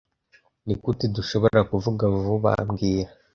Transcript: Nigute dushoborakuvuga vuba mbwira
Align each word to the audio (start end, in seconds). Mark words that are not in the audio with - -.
Nigute 0.65 1.05
dushoborakuvuga 1.15 2.05
vuba 2.23 2.51
mbwira 2.67 3.09